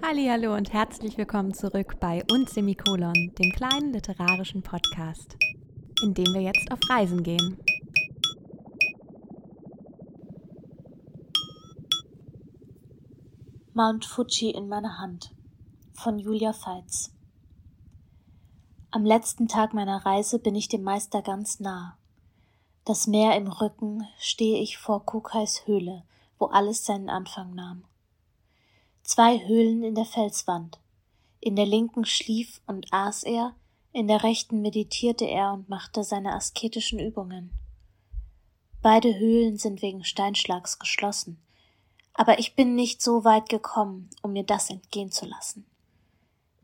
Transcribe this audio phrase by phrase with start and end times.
[0.00, 5.36] Hallo und herzlich willkommen zurück bei Und Semikolon, dem kleinen literarischen Podcast,
[6.02, 7.58] in dem wir jetzt auf Reisen gehen.
[13.74, 15.34] Mount Fuji in meiner Hand
[15.92, 17.12] von Julia Veitz
[18.92, 21.98] Am letzten Tag meiner Reise bin ich dem Meister ganz nah.
[22.84, 26.04] Das Meer im Rücken stehe ich vor Kukais Höhle,
[26.38, 27.82] wo alles seinen Anfang nahm
[29.08, 30.78] zwei Höhlen in der Felswand.
[31.40, 33.54] In der linken schlief und aß er,
[33.92, 37.50] in der rechten meditierte er und machte seine asketischen Übungen.
[38.82, 41.40] Beide Höhlen sind wegen Steinschlags geschlossen,
[42.12, 45.64] aber ich bin nicht so weit gekommen, um mir das entgehen zu lassen.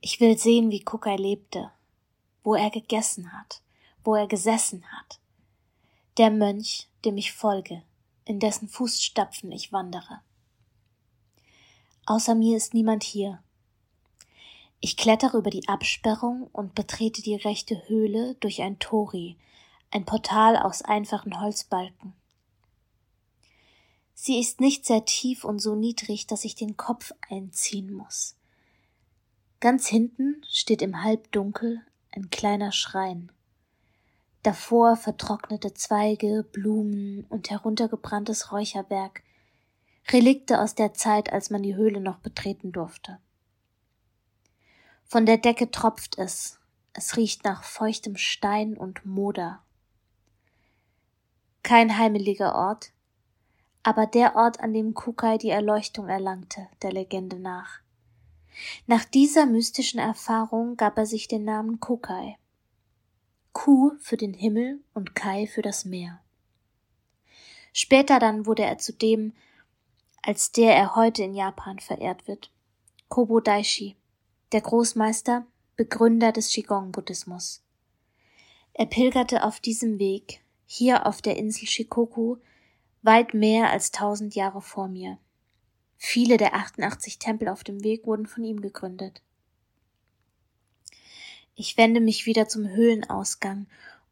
[0.02, 1.70] Ich will sehen, wie Kukai lebte,
[2.42, 3.62] wo er gegessen hat,
[4.04, 5.18] wo er gesessen hat.
[6.18, 7.82] Der Mönch, dem ich folge,
[8.26, 10.20] in dessen Fußstapfen ich wandere.
[12.06, 13.42] Außer mir ist niemand hier.
[14.80, 19.38] Ich klettere über die Absperrung und betrete die rechte Höhle durch ein Tori,
[19.90, 22.12] ein Portal aus einfachen Holzbalken.
[24.12, 28.36] Sie ist nicht sehr tief und so niedrig, dass ich den Kopf einziehen muss.
[29.60, 31.80] Ganz hinten steht im Halbdunkel
[32.12, 33.32] ein kleiner Schrein.
[34.42, 39.22] Davor vertrocknete Zweige, Blumen und heruntergebranntes Räucherwerk,
[40.12, 43.18] Relikte aus der Zeit, als man die Höhle noch betreten durfte.
[45.04, 46.58] Von der Decke tropft es,
[46.92, 49.62] es riecht nach feuchtem Stein und Moder.
[51.62, 52.92] Kein heimeliger Ort,
[53.82, 57.80] aber der Ort, an dem Kukai die Erleuchtung erlangte, der Legende nach.
[58.86, 62.36] Nach dieser mystischen Erfahrung gab er sich den Namen Kukai.
[63.52, 66.20] Ku für den Himmel und Kai für das Meer.
[67.72, 69.32] Später dann wurde er zu dem,
[70.26, 72.50] als der er heute in Japan verehrt wird.
[73.08, 73.94] Kobo Daishi,
[74.52, 75.46] der Großmeister,
[75.76, 77.62] Begründer des Qigong-Buddhismus.
[78.72, 82.38] Er pilgerte auf diesem Weg, hier auf der Insel Shikoku,
[83.02, 85.18] weit mehr als tausend Jahre vor mir.
[85.98, 89.20] Viele der 88 Tempel auf dem Weg wurden von ihm gegründet.
[91.54, 93.66] Ich wende mich wieder zum Höhlenausgang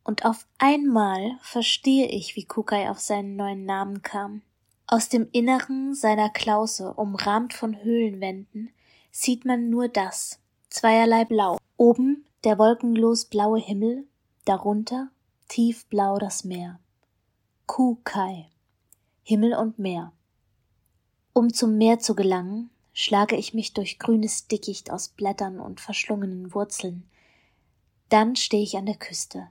[0.04, 4.42] und auf einmal verstehe ich, wie Kukai auf seinen neuen Namen kam.
[4.92, 8.68] Aus dem Inneren seiner Klause, umrahmt von Höhlenwänden,
[9.10, 10.38] sieht man nur das,
[10.68, 11.56] zweierlei Blau.
[11.78, 14.06] Oben der wolkenlos blaue Himmel,
[14.44, 15.08] darunter
[15.48, 16.78] tiefblau das Meer.
[17.64, 18.50] Kukai,
[19.22, 20.12] Himmel und Meer.
[21.32, 26.52] Um zum Meer zu gelangen, schlage ich mich durch grünes Dickicht aus Blättern und verschlungenen
[26.52, 27.08] Wurzeln.
[28.10, 29.48] Dann stehe ich an der Küste.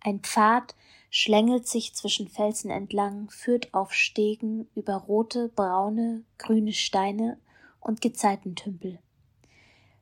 [0.00, 0.74] Ein Pfad
[1.16, 7.38] schlängelt sich zwischen Felsen entlang, führt auf Stegen über rote, braune, grüne Steine
[7.78, 8.98] und Gezeitentümpel.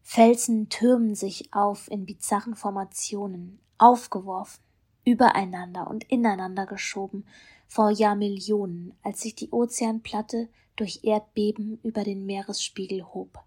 [0.00, 4.64] Felsen türmen sich auf in bizarren Formationen, aufgeworfen,
[5.04, 7.26] übereinander und ineinander geschoben,
[7.68, 13.38] vor Jahrmillionen, als sich die Ozeanplatte durch Erdbeben über den Meeresspiegel hob.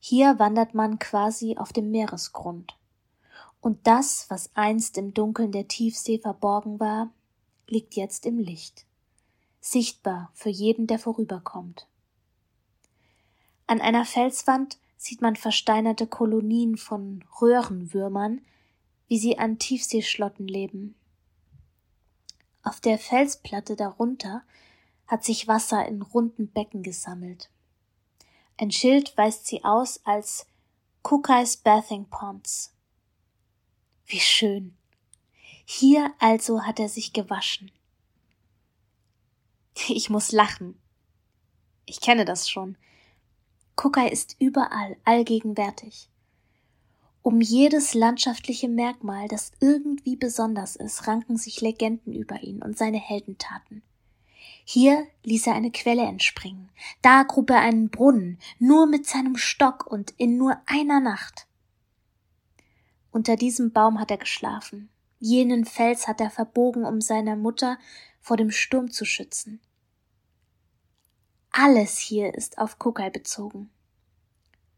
[0.00, 2.76] Hier wandert man quasi auf dem Meeresgrund.
[3.66, 7.10] Und das, was einst im Dunkeln der Tiefsee verborgen war,
[7.66, 8.86] liegt jetzt im Licht,
[9.60, 11.88] sichtbar für jeden, der vorüberkommt.
[13.66, 18.40] An einer Felswand sieht man versteinerte Kolonien von Röhrenwürmern,
[19.08, 20.94] wie sie an Tiefseeschlotten leben.
[22.62, 24.44] Auf der Felsplatte darunter
[25.08, 27.50] hat sich Wasser in runden Becken gesammelt.
[28.58, 30.46] Ein Schild weist sie aus als
[31.02, 32.75] Kukais Bathing Ponds,
[34.06, 34.76] wie schön.
[35.64, 37.70] Hier also hat er sich gewaschen.
[39.88, 40.78] Ich muss lachen.
[41.84, 42.76] Ich kenne das schon.
[43.76, 46.08] Kukai ist überall, allgegenwärtig.
[47.22, 52.98] Um jedes landschaftliche Merkmal, das irgendwie besonders ist, ranken sich Legenden über ihn und seine
[52.98, 53.82] Heldentaten.
[54.64, 56.70] Hier ließ er eine Quelle entspringen,
[57.02, 61.45] da grub er einen Brunnen, nur mit seinem Stock und in nur einer Nacht.
[63.16, 64.90] Unter diesem Baum hat er geschlafen.
[65.20, 67.78] Jenen Fels hat er verbogen, um seiner Mutter
[68.20, 69.58] vor dem Sturm zu schützen.
[71.50, 73.70] Alles hier ist auf Kukai bezogen.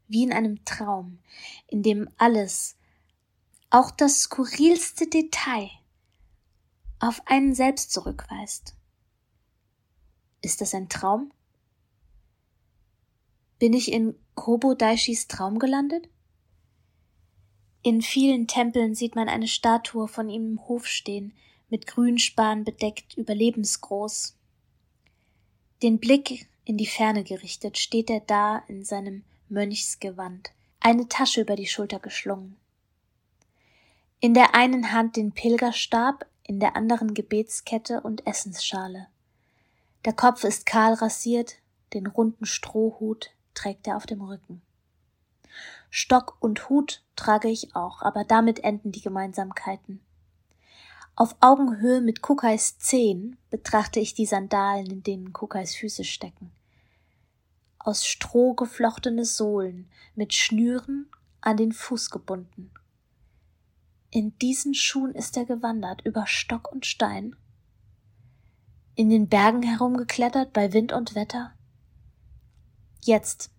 [0.07, 1.19] Wie in einem Traum,
[1.67, 2.77] in dem alles,
[3.71, 5.69] auch das skurrilste Detail,
[6.99, 8.73] auf einen selbst zurückweist.
[10.41, 11.33] Ist das ein Traum?
[13.57, 16.07] Bin ich in Kobo Daishis Traum gelandet?
[17.81, 21.33] In vielen Tempeln sieht man eine Statue von ihm im Hof stehen,
[21.69, 24.35] mit Grünspan bedeckt, überlebensgroß.
[25.81, 31.55] Den Blick In die Ferne gerichtet steht er da in seinem Mönchsgewand, eine Tasche über
[31.55, 32.57] die Schulter geschlungen.
[34.19, 39.07] In der einen Hand den Pilgerstab, in der anderen Gebetskette und Essensschale.
[40.03, 41.55] Der Kopf ist kahl rasiert,
[41.93, 44.61] den runden Strohhut trägt er auf dem Rücken.
[45.89, 50.01] Stock und Hut trage ich auch, aber damit enden die Gemeinsamkeiten.
[51.15, 56.51] Auf Augenhöhe mit Kukais Zehen betrachte ich die Sandalen, in denen Kukais Füße stecken.
[57.77, 61.09] Aus Stroh geflochtene Sohlen mit Schnüren
[61.41, 62.71] an den Fuß gebunden.
[64.11, 67.35] In diesen Schuhen ist er gewandert über Stock und Stein,
[68.95, 71.53] in den Bergen herumgeklettert bei Wind und Wetter.
[73.01, 73.49] Jetzt,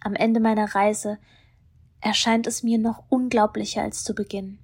[0.00, 1.18] am Ende meiner Reise,
[2.02, 4.58] erscheint es mir noch unglaublicher als zu Beginn.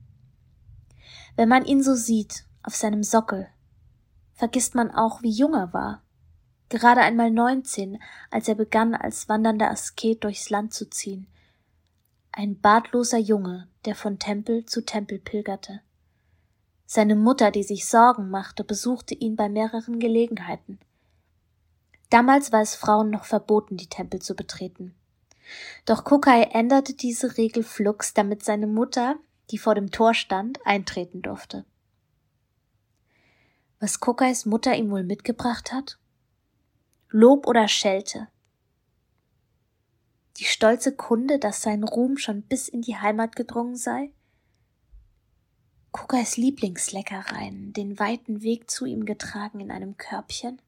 [1.37, 3.49] Wenn man ihn so sieht, auf seinem Sockel,
[4.35, 6.03] vergisst man auch, wie jung er war.
[6.69, 7.99] Gerade einmal neunzehn,
[8.31, 11.27] als er begann, als wandernder Asket durchs Land zu ziehen.
[12.33, 15.81] Ein bartloser Junge, der von Tempel zu Tempel pilgerte.
[16.87, 20.79] Seine Mutter, die sich Sorgen machte, besuchte ihn bei mehreren Gelegenheiten.
[22.11, 24.95] Damals war es Frauen noch verboten, die Tempel zu betreten.
[25.85, 29.17] Doch Kokai änderte diese Regel flugs, damit seine Mutter,
[29.51, 31.65] die vor dem Tor stand, eintreten durfte.
[33.81, 35.99] Was Kokais Mutter ihm wohl mitgebracht hat?
[37.11, 38.29] Lob oder Schelte?
[40.39, 44.13] Die stolze Kunde, dass sein Ruhm schon bis in die Heimat gedrungen sei?
[45.93, 50.61] Kokais Lieblingsleckereien, den weiten Weg zu ihm getragen in einem Körbchen?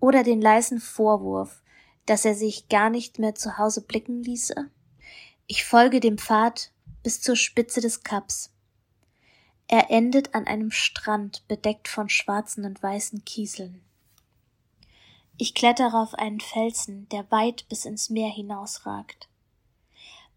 [0.00, 1.62] Oder den leisen Vorwurf,
[2.06, 4.70] dass er sich gar nicht mehr zu Hause blicken ließe?
[5.46, 6.72] Ich folge dem Pfad
[7.02, 8.50] bis zur Spitze des Kaps.
[9.68, 13.82] Er endet an einem Strand bedeckt von schwarzen und weißen Kieseln.
[15.38, 19.28] Ich klettere auf einen Felsen, der weit bis ins Meer hinausragt.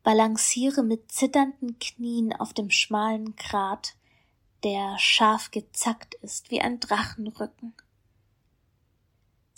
[0.03, 3.95] Balanciere mit zitternden Knien auf dem schmalen Grat,
[4.63, 7.73] der scharf gezackt ist wie ein Drachenrücken.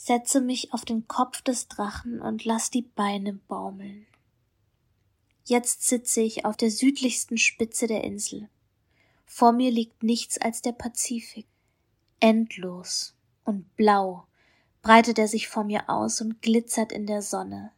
[0.03, 4.07] Setze mich auf den Kopf des Drachen und lass die Beine baumeln.
[5.45, 8.49] Jetzt sitze ich auf der südlichsten Spitze der Insel.
[9.27, 11.45] Vor mir liegt nichts als der Pazifik.
[12.19, 13.13] Endlos
[13.43, 14.25] und blau
[14.81, 17.71] breitet er sich vor mir aus und glitzert in der Sonne.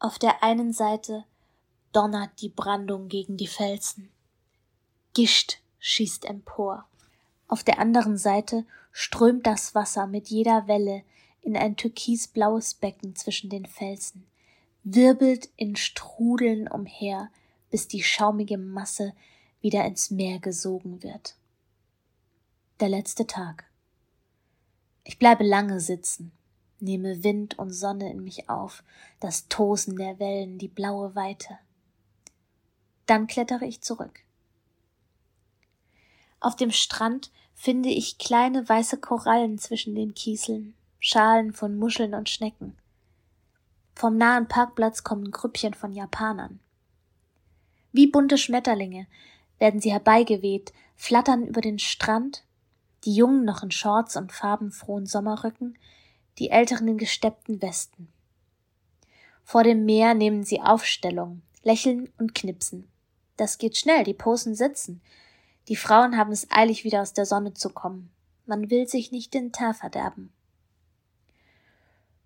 [0.00, 1.22] Auf der einen Seite
[1.92, 4.10] donnert die Brandung gegen die Felsen.
[5.14, 6.88] Gischt schießt empor.
[7.46, 11.02] Auf der anderen Seite strömt das Wasser mit jeder Welle
[11.40, 14.26] in ein türkisblaues Becken zwischen den Felsen
[14.84, 17.30] wirbelt in Strudeln umher,
[17.70, 19.14] bis die schaumige Masse
[19.60, 21.36] wieder ins Meer gesogen wird.
[22.80, 23.64] Der letzte Tag.
[25.04, 26.32] Ich bleibe lange sitzen,
[26.80, 28.82] nehme Wind und Sonne in mich auf,
[29.20, 31.58] das Tosen der Wellen, die blaue Weite.
[33.06, 34.20] Dann klettere ich zurück.
[36.40, 42.28] Auf dem Strand finde ich kleine weiße Korallen zwischen den Kieseln, Schalen von Muscheln und
[42.28, 42.76] Schnecken.
[43.94, 46.60] Vom nahen Parkplatz kommen Grüppchen von Japanern.
[47.92, 49.06] Wie bunte Schmetterlinge
[49.58, 52.44] werden sie herbeigeweht, flattern über den Strand,
[53.04, 55.76] die Jungen noch in Shorts und farbenfrohen Sommerröcken,
[56.38, 58.08] die Älteren in gesteppten Westen.
[59.44, 62.88] Vor dem Meer nehmen sie Aufstellung, lächeln und knipsen.
[63.36, 65.00] Das geht schnell, die Posen sitzen.
[65.68, 68.10] Die Frauen haben es eilig, wieder aus der Sonne zu kommen.
[68.46, 70.32] Man will sich nicht den Teint verderben.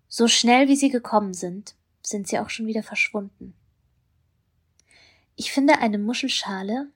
[0.07, 3.53] So schnell wie sie gekommen sind, sind sie auch schon wieder verschwunden.
[5.35, 6.89] Ich finde eine Muschelschale,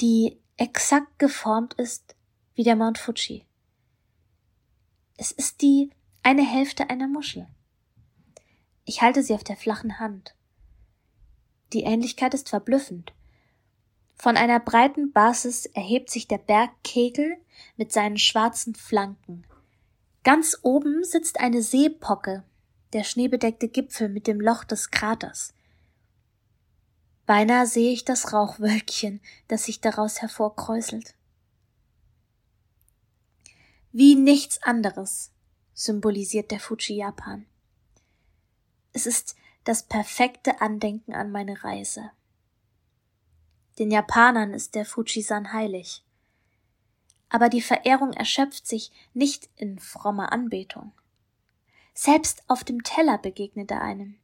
[0.00, 2.16] die exakt geformt ist
[2.54, 3.44] wie der Mount Fuji.
[5.16, 5.90] Es ist die
[6.22, 7.46] eine Hälfte einer Muschel.
[8.84, 10.34] Ich halte sie auf der flachen Hand.
[11.72, 13.12] Die Ähnlichkeit ist verblüffend.
[14.16, 17.36] Von einer breiten Basis erhebt sich der Bergkegel
[17.76, 19.44] mit seinen schwarzen Flanken,
[20.26, 22.42] Ganz oben sitzt eine Seepocke,
[22.92, 25.54] der schneebedeckte Gipfel mit dem Loch des Kraters.
[27.26, 31.14] Beinahe sehe ich das Rauchwölkchen, das sich daraus hervorkräuselt.
[33.92, 35.30] Wie nichts anderes
[35.74, 37.46] symbolisiert der Fuji Japan.
[38.92, 42.10] Es ist das perfekte Andenken an meine Reise.
[43.78, 46.02] Den Japanern ist der Fujisan heilig
[47.28, 50.92] aber die Verehrung erschöpft sich nicht in frommer Anbetung.
[51.94, 54.16] Selbst auf dem Teller begegnet er einem.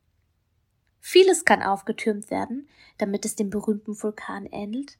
[1.00, 2.68] Vieles kann aufgetürmt werden,
[2.98, 4.98] damit es dem berühmten Vulkan ähnelt.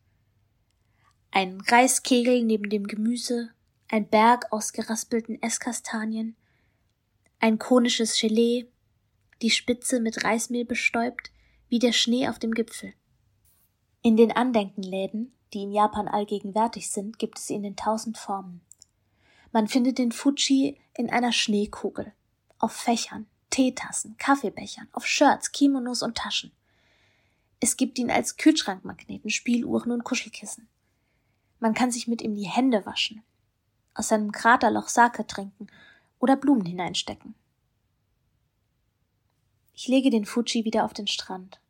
[1.31, 3.51] Ein Reiskegel neben dem Gemüse,
[3.89, 6.37] ein Berg aus geraspelten Esskastanien,
[7.39, 8.67] ein konisches Gelee,
[9.43, 11.31] die Spitze mit Reismehl bestäubt,
[11.69, 12.95] wie der Schnee auf dem Gipfel.
[14.05, 18.61] In den Andenkenläden, die in Japan allgegenwärtig sind, gibt es ihn in tausend Formen.
[19.53, 22.13] Man findet den Fuji in einer Schneekugel,
[22.59, 26.51] auf Fächern, Teetassen, Kaffeebechern, auf Shirts, Kimonos und Taschen.
[27.61, 30.67] Es gibt ihn als Kühlschrankmagneten, Spieluhren und Kuschelkissen.
[31.61, 33.23] Man kann sich mit ihm die Hände waschen,
[33.95, 35.69] aus seinem Kraterloch Sake trinken
[36.19, 37.37] oder Blumen hineinstecken.
[39.75, 41.62] Ich lege den Fuji wieder auf den Strand.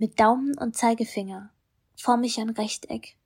[0.00, 1.50] Mit Daumen und Zeigefinger
[1.94, 3.18] forme ich ein Rechteck,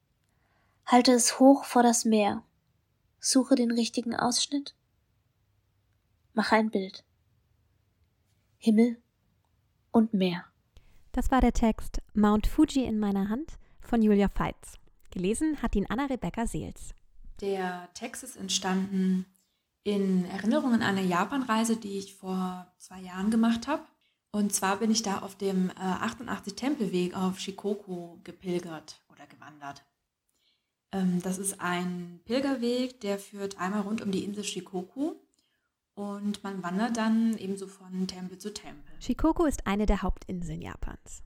[0.84, 2.42] halte es hoch vor das Meer,
[3.20, 4.74] suche den richtigen Ausschnitt,
[6.32, 7.04] mache ein Bild.
[8.58, 9.00] Himmel
[9.92, 10.46] und Meer.
[11.12, 14.80] Das war der Text Mount Fuji in meiner Hand von Julia Veitz.
[15.12, 16.92] Gelesen hat ihn Anna-Rebecca Seels.
[17.40, 19.26] Der Text ist entstanden
[19.84, 23.84] in Erinnerung an eine Japanreise, die ich vor zwei Jahren gemacht habe.
[24.34, 29.84] Und zwar bin ich da auf dem äh, 88 Tempelweg auf Shikoku gepilgert oder gewandert.
[30.90, 35.14] Ähm, das ist ein Pilgerweg, der führt einmal rund um die Insel Shikoku
[35.94, 39.00] und man wandert dann ebenso von Tempel zu Tempel.
[39.00, 41.22] Shikoku ist eine der Hauptinseln Japans.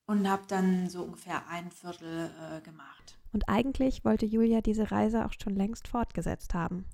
[0.06, 3.16] und habe dann so ungefähr ein Viertel äh, gemacht.
[3.32, 6.86] Und eigentlich wollte Julia diese Reise auch schon längst fortgesetzt haben.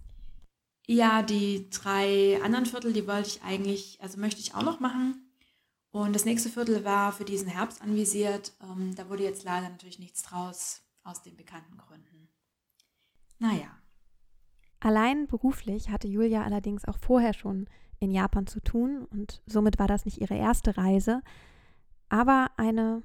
[0.87, 5.32] Ja, die drei anderen Viertel, die wollte ich eigentlich, also möchte ich auch noch machen.
[5.93, 8.53] Und das nächste Viertel war für diesen Herbst anvisiert.
[8.63, 12.29] Ähm, da wurde jetzt leider natürlich nichts draus, aus den bekannten Gründen.
[13.39, 13.69] Naja.
[14.81, 17.69] Allein beruflich hatte Julia allerdings auch vorher schon
[18.01, 21.23] in Japan zu tun und somit war das nicht ihre erste Reise,
[22.09, 23.03] aber eine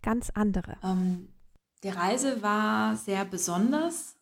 [0.00, 0.76] ganz andere.
[0.82, 1.28] Ähm,
[1.82, 4.16] die Reise war sehr besonders,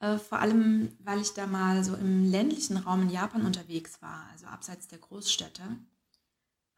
[0.00, 4.26] äh, vor allem weil ich da mal so im ländlichen Raum in Japan unterwegs war,
[4.32, 5.62] also abseits der Großstädte.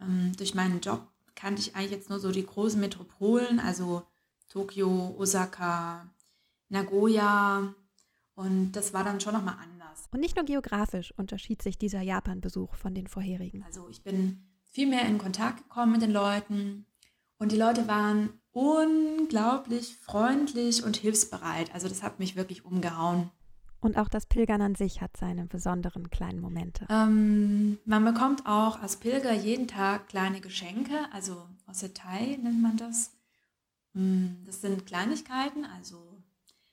[0.01, 4.03] Ähm, durch meinen Job kannte ich eigentlich jetzt nur so die großen Metropolen, also
[4.49, 6.07] Tokio, Osaka,
[6.69, 7.75] Nagoya.
[8.35, 10.09] Und das war dann schon nochmal anders.
[10.13, 13.63] Und nicht nur geografisch unterschied sich dieser Japan-Besuch von den vorherigen.
[13.65, 16.87] Also ich bin viel mehr in Kontakt gekommen mit den Leuten.
[17.39, 21.73] Und die Leute waren unglaublich freundlich und hilfsbereit.
[21.75, 23.31] Also das hat mich wirklich umgehauen.
[23.81, 26.87] Und auch das Pilgern an sich hat seine besonderen kleinen Momente.
[26.91, 33.13] Ähm, man bekommt auch als Pilger jeden Tag kleine Geschenke, also Ossetai nennt man das.
[33.95, 36.23] Hm, das sind Kleinigkeiten, also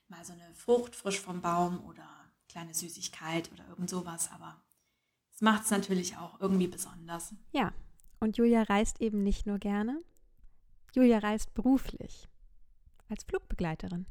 [0.08, 2.06] mal so eine Frucht frisch vom Baum oder
[2.48, 4.60] kleine Süßigkeit oder irgend sowas, aber
[5.34, 7.34] es macht es natürlich auch irgendwie besonders.
[7.52, 7.72] Ja,
[8.20, 10.02] und Julia reist eben nicht nur gerne,
[10.94, 12.28] Julia reist beruflich
[13.08, 14.06] als Flugbegleiterin.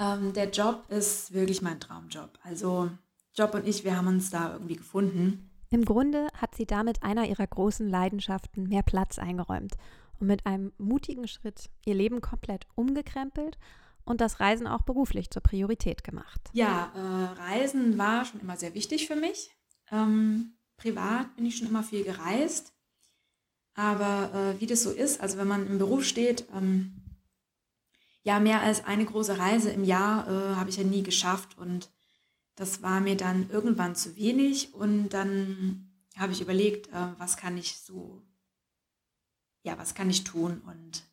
[0.00, 2.38] Ähm, der Job ist wirklich mein Traumjob.
[2.42, 2.90] Also
[3.34, 5.50] Job und ich, wir haben uns da irgendwie gefunden.
[5.68, 9.74] Im Grunde hat sie damit einer ihrer großen Leidenschaften mehr Platz eingeräumt
[10.18, 13.56] und mit einem mutigen Schritt ihr Leben komplett umgekrempelt
[14.04, 16.40] und das Reisen auch beruflich zur Priorität gemacht.
[16.52, 19.50] Ja, äh, Reisen war schon immer sehr wichtig für mich.
[19.92, 22.72] Ähm, privat bin ich schon immer viel gereist.
[23.74, 26.99] Aber äh, wie das so ist, also wenn man im Beruf steht, ähm,
[28.22, 31.90] ja, mehr als eine große Reise im Jahr äh, habe ich ja nie geschafft und
[32.54, 37.56] das war mir dann irgendwann zu wenig und dann habe ich überlegt, äh, was kann
[37.56, 38.22] ich so,
[39.62, 41.04] ja, was kann ich tun und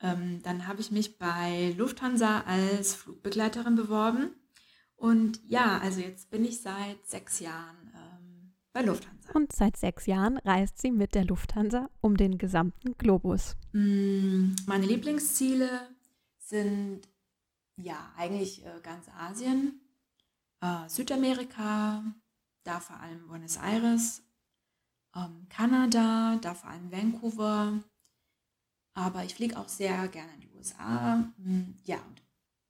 [0.00, 4.30] ähm, dann habe ich mich bei Lufthansa als Flugbegleiterin beworben
[4.94, 9.32] und ja, also jetzt bin ich seit sechs Jahren ähm, bei Lufthansa.
[9.32, 13.56] Und seit sechs Jahren reist sie mit der Lufthansa um den gesamten Globus.
[13.72, 15.68] Mm, meine Lieblingsziele
[16.48, 17.08] sind
[17.76, 19.80] ja eigentlich äh, ganz Asien,
[20.60, 22.02] äh, Südamerika,
[22.64, 24.22] da vor allem Buenos Aires,
[25.14, 27.82] ähm, Kanada, da vor allem Vancouver.
[28.94, 31.32] Aber ich fliege auch sehr gerne in die USA.
[31.36, 32.22] Hm, ja, und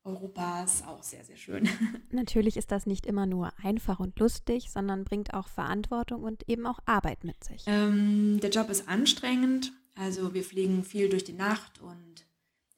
[0.04, 1.68] Europa ist auch sehr, sehr schön.
[2.10, 6.66] Natürlich ist das nicht immer nur einfach und lustig, sondern bringt auch Verantwortung und eben
[6.66, 7.64] auch Arbeit mit sich.
[7.66, 9.72] Ähm, der Job ist anstrengend.
[9.94, 12.27] Also wir fliegen viel durch die Nacht und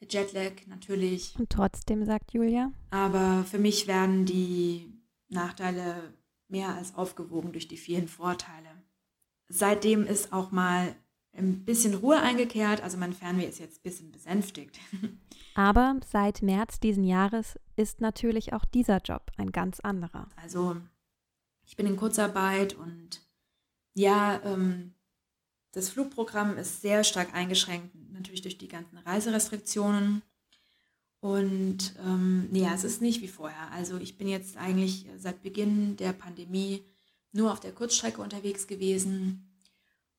[0.01, 1.35] der Jetlag natürlich.
[1.39, 2.73] Und trotzdem, sagt Julia.
[2.91, 4.93] Aber für mich werden die
[5.29, 6.15] Nachteile
[6.49, 8.69] mehr als aufgewogen durch die vielen Vorteile.
[9.49, 10.95] Seitdem es auch mal
[11.33, 12.83] ein bisschen Ruhe eingekehrt.
[12.83, 14.79] Also mein Fernweh ist jetzt ein bisschen besänftigt.
[15.55, 20.29] Aber seit März diesen Jahres ist natürlich auch dieser Job ein ganz anderer.
[20.37, 20.77] Also
[21.65, 23.21] ich bin in Kurzarbeit und
[23.95, 24.95] ja, ähm,
[25.73, 30.23] das Flugprogramm ist sehr stark eingeschränkt, natürlich durch die ganzen Reiserestriktionen.
[31.21, 33.71] Und ähm, ja, es ist nicht wie vorher.
[33.73, 36.85] Also ich bin jetzt eigentlich seit Beginn der Pandemie
[37.33, 39.47] nur auf der Kurzstrecke unterwegs gewesen.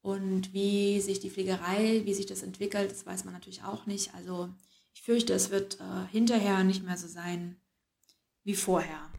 [0.01, 4.13] Und wie sich die Fliegerei, wie sich das entwickelt, das weiß man natürlich auch nicht.
[4.15, 4.49] Also
[4.93, 7.55] ich fürchte, es wird äh, hinterher nicht mehr so sein
[8.43, 9.10] wie vorher.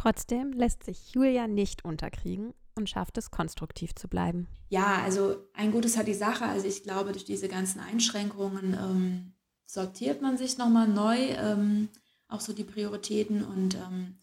[0.00, 4.48] Trotzdem lässt sich Julia nicht unterkriegen und schafft es, konstruktiv zu bleiben.
[4.70, 6.46] Ja, also ein Gutes hat die Sache.
[6.46, 9.34] Also ich glaube, durch diese ganzen Einschränkungen ähm,
[9.66, 11.90] sortiert man sich nochmal neu, ähm,
[12.28, 14.16] auch so die Prioritäten und ähm,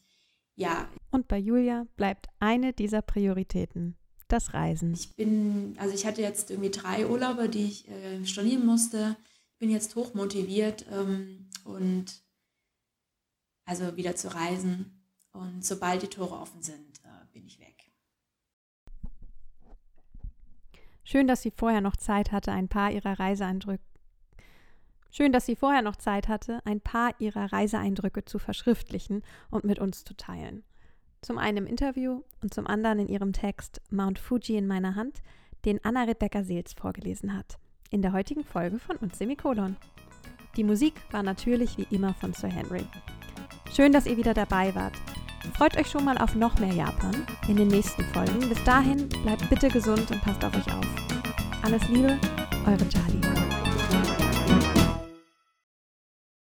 [0.56, 0.90] ja.
[1.12, 3.98] Und bei Julia bleibt eine dieser Prioritäten
[4.30, 4.94] das Reisen.
[4.94, 9.16] Ich bin, also ich hatte jetzt irgendwie drei Urlaube, die ich äh, stornieren musste.
[9.54, 12.24] Ich bin jetzt hoch motiviert ähm, und
[13.66, 14.97] also wieder zu reisen.
[15.38, 17.92] Und sobald die Tore offen sind, äh, bin ich weg.
[21.04, 23.84] Schön, dass sie vorher noch Zeit hatte, ein paar ihrer Reiseeindrücke
[25.10, 29.80] Schön, dass sie vorher noch Zeit hatte, ein paar ihrer Reiseeindrücke zu verschriftlichen und mit
[29.80, 30.64] uns zu teilen.
[31.22, 35.24] Zum einen im Interview und zum anderen in ihrem Text Mount Fuji in meiner Hand,
[35.66, 37.58] den Anna Rebecca Seels vorgelesen hat.
[37.90, 39.78] In der heutigen Folge von uns Semikolon.
[40.56, 42.86] Die Musik war natürlich wie immer von Sir Henry.
[43.76, 44.94] Schön, dass ihr wieder dabei wart.
[45.56, 48.50] Freut euch schon mal auf noch mehr Japan in den nächsten Folgen.
[48.50, 50.86] Bis dahin bleibt bitte gesund und passt auf euch auf.
[51.64, 52.18] Alles Liebe,
[52.66, 53.47] eure Charlie.